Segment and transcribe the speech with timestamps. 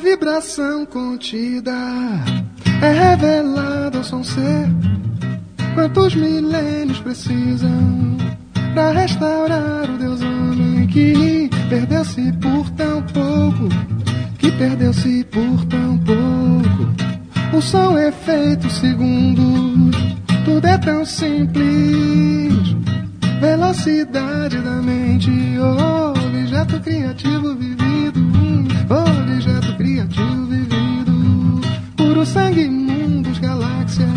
[0.00, 1.72] vibração contida
[2.82, 4.68] é revelada ao som ser.
[5.74, 8.16] Quantos milênios precisam
[8.74, 13.68] para restaurar o Deus homem que perdeu-se por tão pouco,
[14.38, 17.56] que perdeu-se por tão pouco.
[17.56, 19.96] O som é feito segundos,
[20.44, 21.70] tudo é tão simples.
[23.40, 27.69] Velocidade da mente, oh, objeto criativo vivido,
[32.24, 34.08] sangue, mundos, galáxias,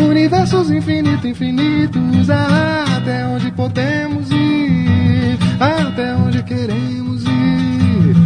[0.00, 8.16] universos infinitos, infinitos, até onde podemos ir, até onde queremos ir,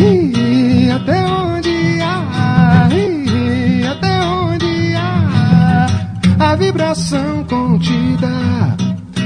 [0.00, 5.86] e até onde há, e até onde há
[6.38, 8.28] a vibração contida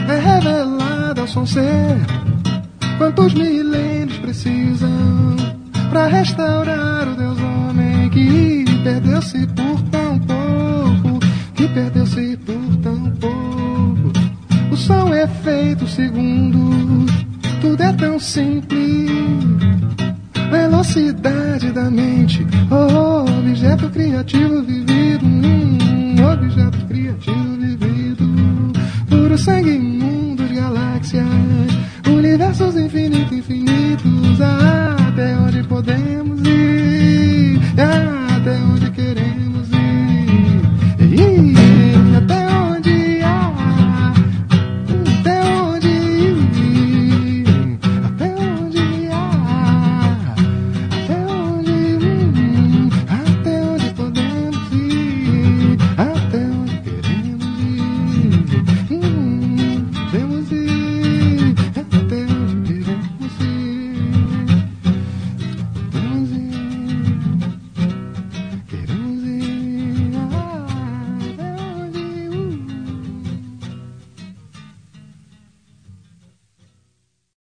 [0.08, 1.96] é revelada ao som ser.
[2.98, 5.36] Quantos milênios precisam
[5.90, 11.20] para restaurar o Deus homem que perdeu-se por tão pouco,
[11.54, 14.12] que perdeu-se por tão pouco.
[14.70, 17.12] O som é feito segundos,
[17.60, 19.10] tudo é tão simples.
[20.50, 28.24] Velocidade da mente, oh, objeto criativo vivido, hum, objeto criativo vivido,
[29.08, 29.71] puro sangue,